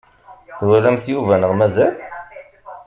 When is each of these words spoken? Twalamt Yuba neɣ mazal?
Twalamt 0.57 1.03
Yuba 1.13 1.33
neɣ 1.37 1.51
mazal? 1.59 1.93